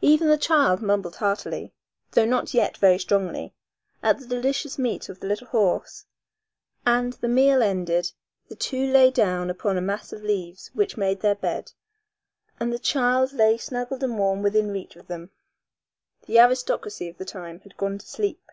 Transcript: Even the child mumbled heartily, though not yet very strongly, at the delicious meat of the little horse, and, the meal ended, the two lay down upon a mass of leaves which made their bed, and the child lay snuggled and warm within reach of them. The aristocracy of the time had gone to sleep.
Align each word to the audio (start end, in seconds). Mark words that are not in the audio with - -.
Even 0.00 0.28
the 0.28 0.38
child 0.38 0.80
mumbled 0.80 1.16
heartily, 1.16 1.72
though 2.12 2.24
not 2.24 2.54
yet 2.54 2.76
very 2.76 3.00
strongly, 3.00 3.52
at 4.00 4.20
the 4.20 4.26
delicious 4.28 4.78
meat 4.78 5.08
of 5.08 5.18
the 5.18 5.26
little 5.26 5.48
horse, 5.48 6.04
and, 6.86 7.14
the 7.14 7.26
meal 7.26 7.64
ended, 7.64 8.12
the 8.48 8.54
two 8.54 8.88
lay 8.92 9.10
down 9.10 9.50
upon 9.50 9.76
a 9.76 9.80
mass 9.80 10.12
of 10.12 10.22
leaves 10.22 10.70
which 10.72 10.96
made 10.96 11.18
their 11.20 11.34
bed, 11.34 11.72
and 12.60 12.72
the 12.72 12.78
child 12.78 13.32
lay 13.32 13.58
snuggled 13.58 14.04
and 14.04 14.16
warm 14.18 14.40
within 14.40 14.70
reach 14.70 14.94
of 14.94 15.08
them. 15.08 15.32
The 16.26 16.38
aristocracy 16.38 17.08
of 17.08 17.18
the 17.18 17.24
time 17.24 17.58
had 17.62 17.76
gone 17.76 17.98
to 17.98 18.06
sleep. 18.06 18.52